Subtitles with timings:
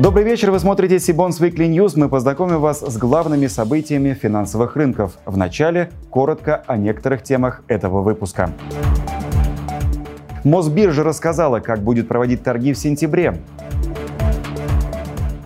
[0.00, 1.92] Добрый вечер, вы смотрите Сибонс Weekly News.
[1.94, 5.18] Мы познакомим вас с главными событиями финансовых рынков.
[5.26, 8.50] В начале коротко о некоторых темах этого выпуска.
[10.42, 13.42] Мосбиржа рассказала, как будет проводить торги в сентябре.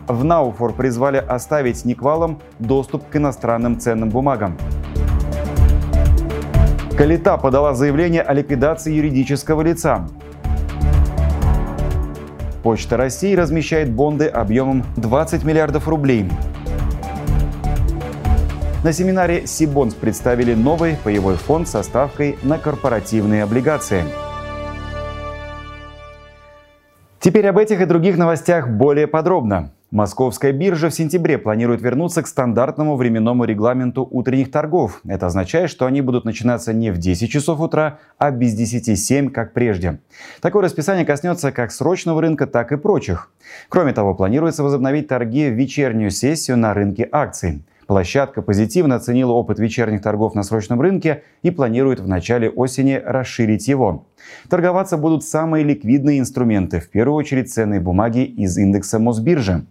[0.06, 4.57] В Науфор призвали оставить Никвалам доступ к иностранным ценным бумагам.
[6.97, 10.06] Калита подала заявление о ликвидации юридического лица.
[12.64, 16.27] Почта России размещает бонды объемом 20 миллиардов рублей.
[18.82, 24.05] На семинаре Сибонс представили новый паевой фонд со ставкой на корпоративные облигации.
[27.20, 29.73] Теперь об этих и других новостях более подробно.
[29.91, 35.01] Московская биржа в сентябре планирует вернуться к стандартному временному регламенту утренних торгов.
[35.06, 39.31] Это означает, что они будут начинаться не в 10 часов утра, а без 10 7,
[39.31, 40.00] как прежде.
[40.41, 43.31] Такое расписание коснется как срочного рынка, так и прочих.
[43.69, 47.62] Кроме того, планируется возобновить торги в вечернюю сессию на рынке акций.
[47.86, 53.69] Площадка позитивно оценила опыт вечерних торгов на срочном рынке и планирует в начале осени расширить
[53.69, 54.06] его.
[54.48, 59.64] Торговаться будут самые ликвидные инструменты, в первую очередь ценные бумаги из индекса Мосбиржи.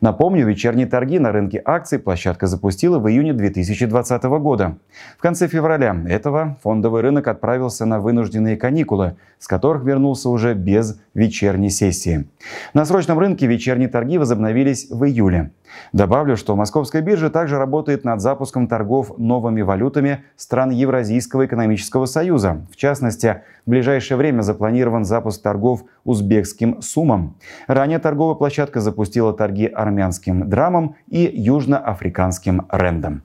[0.00, 4.78] Напомню, вечерние торги на рынке акций площадка запустила в июне 2020 года.
[5.18, 11.00] В конце февраля этого фондовый рынок отправился на вынужденные каникулы, с которых вернулся уже без
[11.14, 12.28] вечерней сессии.
[12.74, 15.50] На срочном рынке вечерние торги возобновились в июле.
[15.92, 22.66] Добавлю, что Московская биржа также работает над запуском торгов новыми валютами стран Евразийского экономического союза.
[22.70, 27.36] В частности, в ближайшее время запланирован запуск торгов узбекским сумом.
[27.66, 33.22] Ранее торговая площадка запустила торги армянским драмом и южноафриканским рендом.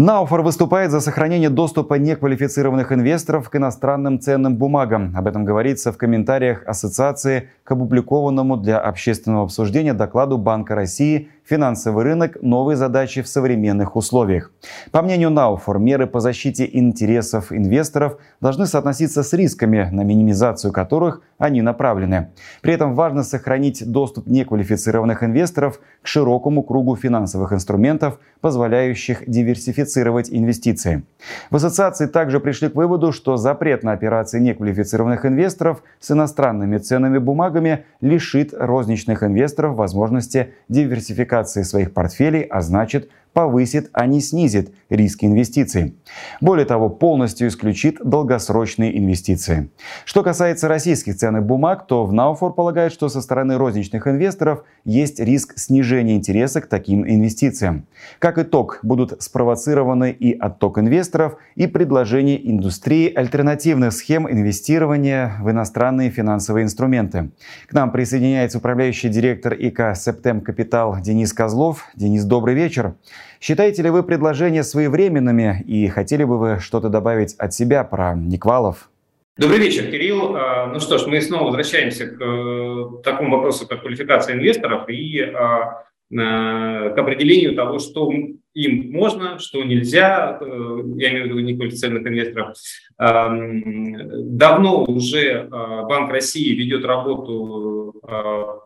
[0.00, 5.14] Науфор выступает за сохранение доступа неквалифицированных инвесторов к иностранным ценным бумагам.
[5.14, 12.04] Об этом говорится в комментариях Ассоциации к опубликованному для общественного обсуждения докладу Банка России Финансовый
[12.04, 14.52] рынок– новые задачи в современных условиях.
[14.92, 21.22] По мнению Науфор, меры по защите интересов инвесторов должны соотноситься с рисками, на минимизацию которых
[21.38, 22.28] они направлены.
[22.62, 31.02] При этом важно сохранить доступ неквалифицированных инвесторов к широкому кругу финансовых инструментов, позволяющих диверсифицировать инвестиции.
[31.50, 37.18] В ассоциации также пришли к выводу, что запрет на операции неквалифицированных инвесторов с иностранными ценными
[37.18, 44.72] бумагами лишит розничных инвесторов возможности диверсификации диверсификации своих портфелей, а значит повысит, а не снизит
[44.88, 45.94] риски инвестиций.
[46.40, 49.70] Более того, полностью исключит долгосрочные инвестиции.
[50.04, 55.20] Что касается российских ценных бумаг, то в Науфор полагают, что со стороны розничных инвесторов есть
[55.20, 57.86] риск снижения интереса к таким инвестициям.
[58.18, 66.10] Как итог, будут спровоцированы и отток инвесторов, и предложение индустрии альтернативных схем инвестирования в иностранные
[66.10, 67.30] финансовые инструменты.
[67.68, 71.86] К нам присоединяется управляющий директор ИК «Септем Капитал» Денис Козлов.
[71.94, 72.94] Денис, добрый вечер.
[73.40, 78.90] Считаете ли вы предложения своевременными и хотели бы вы что-то добавить от себя про Никвалов?
[79.36, 80.36] Добрый вечер, Кирилл.
[80.36, 85.20] А, ну что ж, мы снова возвращаемся к э, такому вопросу, как квалификация инвесторов и
[85.20, 88.10] а, к определению того, что
[88.52, 92.56] им можно, что нельзя, э, я имею в виду неквалифицированных инвесторов.
[92.98, 98.02] Давно уже а, Банк России ведет работу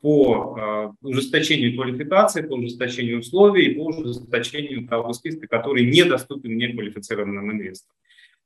[0.01, 7.95] по ужесточению квалификации, по ужесточению условий, по ужесточению того списка, который недоступен неквалифицированным инвесторам.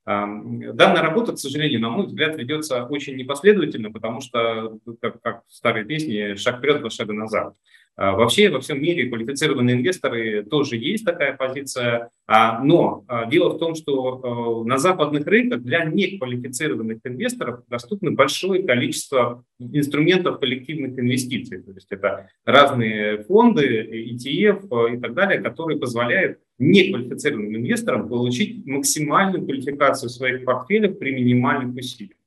[0.09, 5.53] Данная работа, к сожалению, на мой взгляд, ведется очень непоследовательно, потому что, как, как в
[5.53, 7.53] старой песне, шаг вперед, два шага назад.
[7.99, 13.49] А, вообще во всем мире квалифицированные инвесторы тоже есть такая позиция, а, но а, дело
[13.49, 21.61] в том, что на западных рынках для неквалифицированных инвесторов доступно большое количество инструментов коллективных инвестиций.
[21.61, 29.45] То есть это разные фонды, ETF и так далее, которые позволяют неквалифицированным инвесторам получить максимальную
[29.45, 32.17] квалификацию своих портфелей при минимальных усилиях.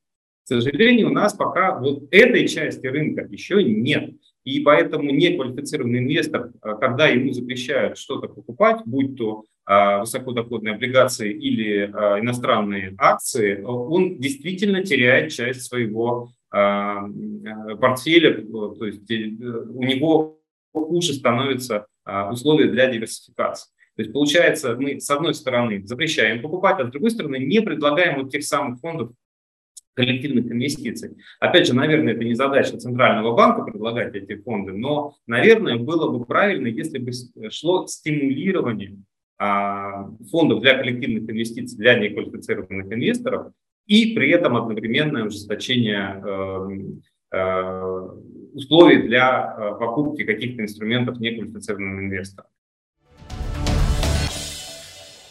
[0.43, 4.15] К сожалению, у нас пока вот этой части рынка еще нет.
[4.43, 11.31] И поэтому неквалифицированный инвестор, э, когда ему запрещают что-то покупать, будь то э, высокодоходные облигации
[11.31, 16.29] или э, иностранные акции, он действительно теряет часть своего
[17.79, 20.37] портфеля, то есть у него
[20.71, 21.87] хуже становятся
[22.31, 23.72] условия для диверсификации.
[23.95, 28.21] То есть получается, мы с одной стороны запрещаем покупать, а с другой стороны не предлагаем
[28.21, 29.11] вот тех самых фондов
[29.93, 31.17] коллективных инвестиций.
[31.39, 36.25] Опять же, наверное, это не задача Центрального банка предлагать эти фонды, но, наверное, было бы
[36.25, 37.11] правильно, если бы
[37.51, 38.97] шло стимулирование
[39.37, 43.53] а, фондов для коллективных инвестиций для неквалифицированных инвесторов
[43.85, 48.09] и при этом одновременное ужесточение э, э,
[48.53, 52.49] условий для покупки каких-то инструментов неквалифицированным инвесторам.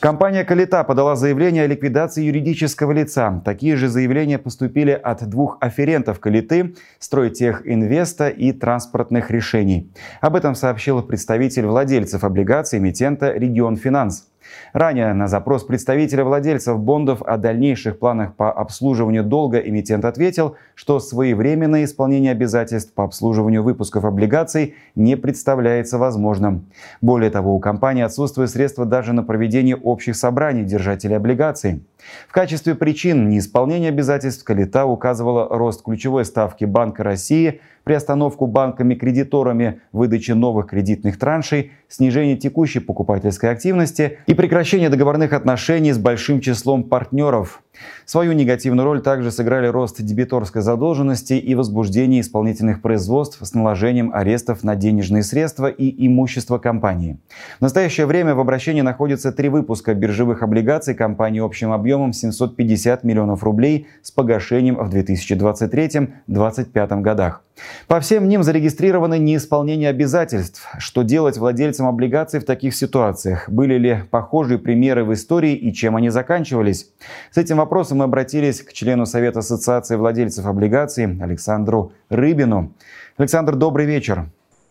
[0.03, 3.41] Компания «Калита» подала заявление о ликвидации юридического лица.
[3.45, 9.93] Такие же заявления поступили от двух афферентов «Калиты»– «Стройтехинвеста» и «Транспортных решений».
[10.21, 14.27] Об этом сообщил представитель владельцев облигаций эмитента «Регион Финанс».
[14.73, 21.01] Ранее на запрос представителя владельцев бондов о дальнейших планах по обслуживанию долга эмитент ответил, что
[21.01, 26.67] своевременное исполнение обязательств по обслуживанию выпусков облигаций не представляется возможным.
[27.01, 31.83] Более того, у компании отсутствуют средства даже на проведение общих собраний держателей облигаций.
[32.29, 40.33] В качестве причин неисполнения обязательств Калита указывала рост ключевой ставки Банка России, приостановку банками-кредиторами выдачи
[40.33, 47.63] новых кредитных траншей, снижение текущей покупательской активности и прекращение договорных отношений с большим числом партнеров.
[48.05, 54.63] Свою негативную роль также сыграли рост дебиторской задолженности и возбуждение исполнительных производств с наложением арестов
[54.63, 57.19] на денежные средства и имущество компании.
[57.59, 63.43] В настоящее время в обращении находятся три выпуска биржевых облигаций компании общим объемом 750 миллионов
[63.43, 67.43] рублей с погашением в 2023-2025 годах.
[67.87, 70.67] По всем ним зарегистрировано неисполнение обязательств.
[70.79, 73.49] Что делать владельцам облигаций в таких ситуациях?
[73.49, 76.91] Были ли похожие примеры в истории и чем они заканчивались?
[77.31, 82.75] С этим вопросом мы обратились к члену Совета Ассоциации владельцев облигаций Александру Рыбину.
[83.17, 84.27] Александр, добрый вечер.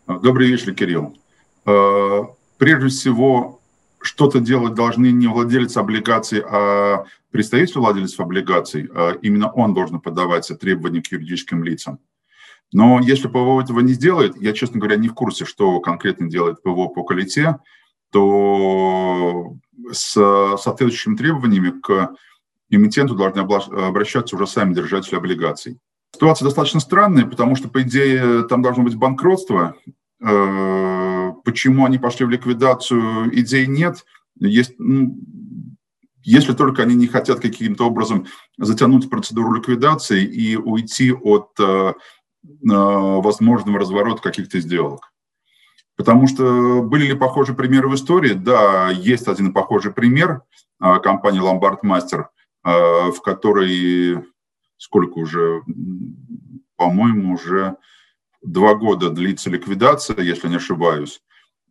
[0.07, 1.17] Добрый вечер, Кирилл.
[1.65, 2.23] Э,
[2.57, 3.61] прежде всего,
[4.01, 8.89] что-то делать должны не владельцы облигаций, а представитель владельцев облигаций.
[8.93, 11.99] Э, именно он должен подавать требования к юридическим лицам.
[12.73, 16.61] Но если ПВО этого не сделает, я, честно говоря, не в курсе, что конкретно делает
[16.61, 17.57] ПВО по колите,
[18.11, 19.55] то
[19.93, 20.11] с
[20.57, 22.15] соответствующими требованиями к
[22.75, 25.77] эмитенту должны обращаться уже сами держатели облигаций.
[26.13, 29.75] Ситуация достаточно странная, потому что, по идее, там должно быть банкротство.
[30.23, 34.05] Э, почему они пошли в ликвидацию, идей нет.
[34.39, 35.17] Есть, ну,
[36.23, 38.27] если только они не хотят каким-то образом
[38.57, 41.93] затянуть процедуру ликвидации и уйти от э,
[42.63, 45.11] возможного разворота каких-то сделок.
[45.95, 48.33] Потому что были ли похожие примеры в истории?
[48.33, 50.41] Да, есть один похожий пример
[50.79, 52.25] компании Lombard Master,
[52.63, 54.23] в которой
[54.77, 55.61] сколько уже,
[56.75, 57.75] по-моему, уже
[58.41, 61.21] два года длится ликвидация, если не ошибаюсь.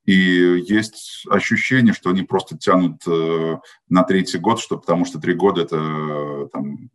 [0.05, 3.57] И есть ощущение, что они просто тянут э,
[3.89, 6.91] на третий год, что, потому что три года– это там,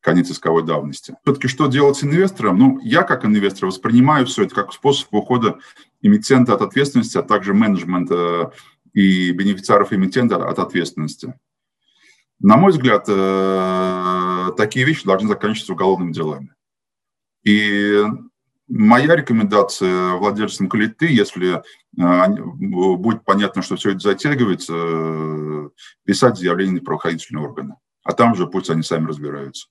[0.00, 1.16] конец исковой давности.
[1.24, 2.58] Все-таки что делать с инвестором?
[2.58, 5.58] Ну, я как инвестор воспринимаю все это как способ ухода
[6.00, 8.52] эмитента от ответственности, а также менеджмента
[8.94, 11.34] и бенефициаров эмитента от ответственности.
[12.40, 16.54] На мой взгляд, э, такие вещи должны заканчиваться уголовными делами.
[17.44, 18.02] И
[18.68, 21.62] моя рекомендация владельцам калиты, если э,
[21.96, 25.68] будет понятно, что все это затягивается, э,
[26.04, 27.76] писать заявление на правоохранительные органы.
[28.02, 29.68] А там же пусть они сами разбираются.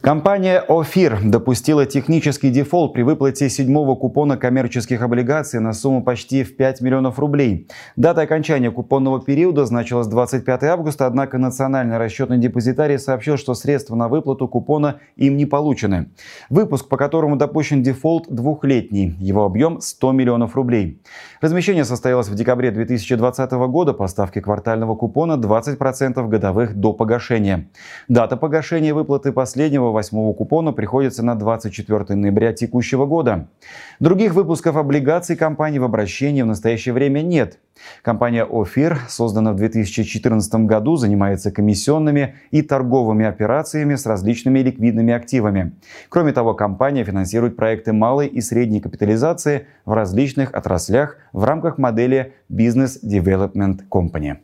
[0.00, 6.56] Компания «Офир» допустила технический дефолт при выплате седьмого купона коммерческих облигаций на сумму почти в
[6.56, 7.68] 5 миллионов рублей.
[7.96, 14.08] Дата окончания купонного периода значилась 25 августа, однако Национальный расчетный депозитарий сообщил, что средства на
[14.08, 16.08] выплату купона им не получены.
[16.48, 19.14] Выпуск, по которому допущен дефолт, двухлетний.
[19.20, 21.02] Его объем 100 миллионов рублей.
[21.42, 27.68] Размещение состоялось в декабре 2020 года по ставке квартального купона 20% годовых до погашения.
[28.08, 33.48] Дата погашения выплаты последнего восьмого купона приходится на 24 ноября текущего года.
[34.00, 37.58] Других выпусков облигаций компании в обращении в настоящее время нет.
[38.02, 45.72] Компания «Офир», создана в 2014 году, занимается комиссионными и торговыми операциями с различными ликвидными активами.
[46.08, 52.34] Кроме того, компания финансирует проекты малой и средней капитализации в различных отраслях в рамках модели
[52.50, 54.38] Business Development Company.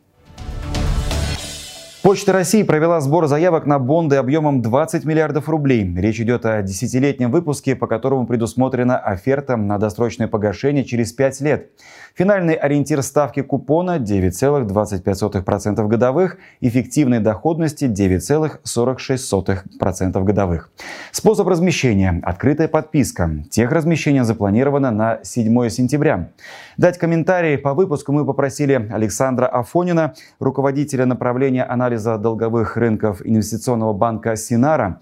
[2.07, 5.93] Почта России провела сбор заявок на бонды объемом 20 миллиардов рублей.
[5.97, 11.69] Речь идет о десятилетнем выпуске, по которому предусмотрена оферта на досрочное погашение через 5 лет.
[12.15, 20.71] Финальный ориентир ставки купона 9,25% годовых, эффективной доходности 9,46% годовых.
[21.11, 23.29] Способ размещения– открытая подписка.
[23.51, 26.29] Тех размещение запланировано на 7 сентября.
[26.77, 34.35] Дать комментарий по выпуску мы попросили Александра Афонина, руководителя направления анализа долговых рынков инвестиционного банка
[34.35, 35.01] «Синара».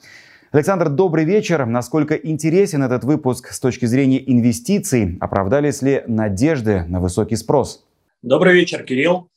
[0.52, 1.66] Александр, добрый вечер.
[1.66, 5.18] Насколько интересен этот выпуск с точки зрения инвестиций?
[5.20, 7.86] Оправдались ли надежды на высокий спрос?
[8.22, 9.30] Добрый вечер, Кирилл.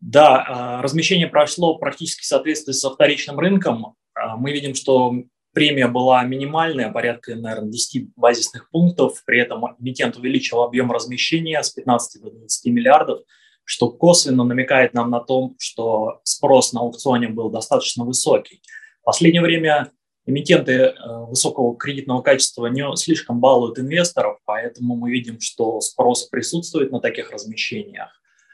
[0.00, 3.94] Да, а, размещение прошло практически в соответствии со вторичным рынком.
[4.14, 5.12] А, мы видим, что
[5.52, 9.22] Премия была минимальная, порядка, наверное, 10 базисных пунктов.
[9.26, 13.20] При этом эмитент увеличил объем размещения с 15 до 20 миллиардов,
[13.64, 18.62] что косвенно намекает нам на том, что спрос на аукционе был достаточно высокий.
[19.02, 19.90] В последнее время
[20.26, 20.94] эмитенты э,
[21.28, 27.30] высокого кредитного качества не слишком балуют инвесторов, поэтому мы видим, что спрос присутствует на таких
[27.30, 28.08] размещениях.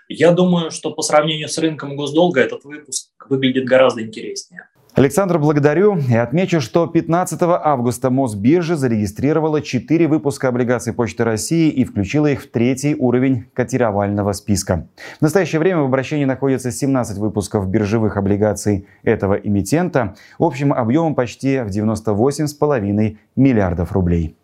[0.08, 4.68] Я думаю, что по сравнению с рынком госдолга этот выпуск выглядит гораздо интереснее.
[4.94, 11.84] Александр, благодарю и отмечу, что 15 августа Мосбиржа зарегистрировала 4 выпуска облигаций Почты России и
[11.84, 14.88] включила их в третий уровень котировального списка.
[15.18, 21.60] В настоящее время в обращении находится 17 выпусков биржевых облигаций этого эмитента общим объемом почти
[21.60, 24.36] в 98,5 миллиардов рублей.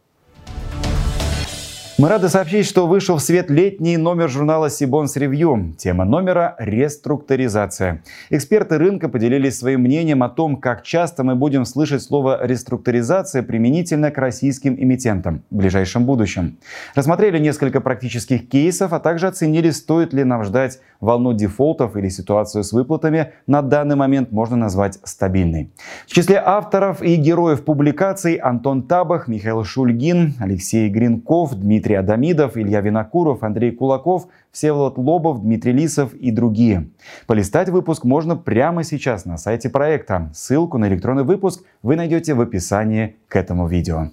[1.97, 5.75] Мы рады сообщить, что вышел в свет летний номер журнала Сибонс Ревью.
[5.79, 8.03] Тема номера– реструктуризация.
[8.31, 14.11] Эксперты рынка поделились своим мнением о том, как часто мы будем слышать слово «реструктуризация» применительно
[14.11, 16.57] к российским эмитентам в ближайшем будущем.
[16.97, 22.65] Рассмотрели несколько практических кейсов, а также оценили, стоит ли нам ждать волну дефолтов или ситуацию
[22.65, 25.71] с выплатами на данный момент можно назвать стабильной.
[26.07, 32.57] В числе авторов и героев публикаций Антон Табах, Михаил Шульгин, Алексей Гринков, Дмитрий Дмитрий Адамидов,
[32.57, 36.89] Илья Винокуров, Андрей Кулаков, Всеволод Лобов, Дмитрий Лисов и другие.
[37.27, 40.31] Полистать выпуск можно прямо сейчас на сайте проекта.
[40.35, 44.11] Ссылку на электронный выпуск вы найдете в описании к этому видео.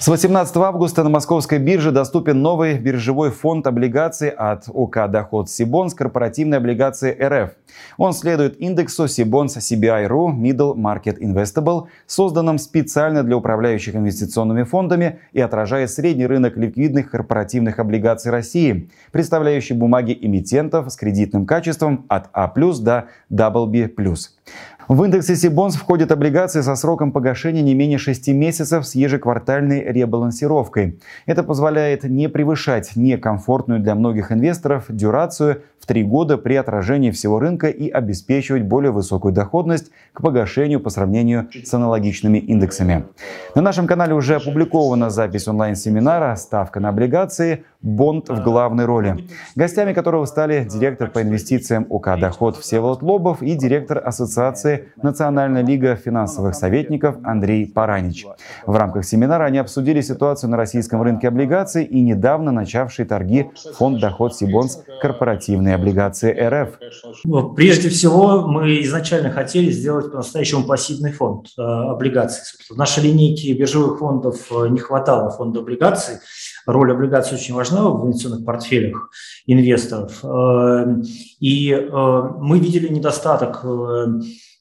[0.00, 5.92] С 18 августа на московской бирже доступен новый биржевой фонд облигаций от ОК «Доход Сибонс»
[5.92, 7.50] корпоративной облигации РФ.
[7.98, 15.40] Он следует индексу Сибонс CBI.ru Middle Market Investable, созданном специально для управляющих инвестиционными фондами и
[15.42, 22.50] отражает средний рынок ликвидных корпоративных облигаций России, представляющий бумаги эмитентов с кредитным качеством от А+,
[22.56, 24.16] до BB+.
[24.90, 30.98] В индексе Сибонс входят облигации со сроком погашения не менее 6 месяцев с ежеквартальной ребалансировкой.
[31.26, 37.38] Это позволяет не превышать некомфортную для многих инвесторов дюрацию в три года при отражении всего
[37.38, 43.04] рынка и обеспечивать более высокую доходность к погашению по сравнению с аналогичными индексами.
[43.54, 47.62] На нашем канале уже опубликована запись онлайн-семинара «Ставка на облигации.
[47.82, 53.54] Бонд в главной роли», гостями которого стали директор по инвестициям УК «Доход» Всеволод Лобов и
[53.54, 58.26] директор Ассоциации Национальная лига финансовых советников Андрей Паранич.
[58.66, 64.00] В рамках семинара они обсудили ситуацию на российском рынке облигаций и недавно начавший торги фонд
[64.00, 64.80] «Доход Сибонс»
[65.60, 66.78] государственные облигации РФ?
[67.24, 72.42] Ну, прежде всего, мы изначально хотели сделать по-настоящему пассивный фонд э, облигаций.
[72.68, 76.16] В нашей линейке биржевых фондов э, не хватало фонда облигаций.
[76.66, 79.10] Роль облигаций очень важна в инвестиционных портфелях
[79.46, 80.24] инвесторов.
[80.24, 81.02] Э,
[81.40, 84.06] и э, мы видели недостаток э,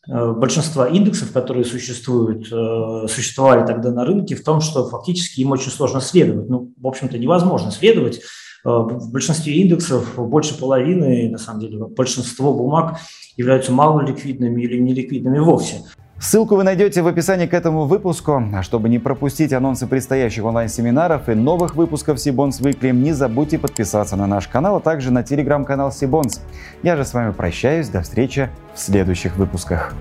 [0.10, 2.48] э, большинства индексов, которые существуют,
[3.12, 6.50] существовали тогда на рынке, в том, что фактически им очень сложно следовать.
[6.50, 8.22] Ну, в общем-то, невозможно следовать
[8.65, 12.98] в большинстве индексов больше половины, на самом деле, большинство бумаг
[13.38, 15.82] являются малоликвидными или неликвидными вовсе.
[16.21, 18.43] Ссылку вы найдете в описании к этому выпуску.
[18.53, 24.17] А чтобы не пропустить анонсы предстоящих онлайн-семинаров и новых выпусков Сибонс Weekly, не забудьте подписаться
[24.17, 26.41] на наш канал, а также на телеграм-канал Сибонс.
[26.83, 27.88] Я же с вами прощаюсь.
[27.88, 29.93] До встречи в следующих выпусках.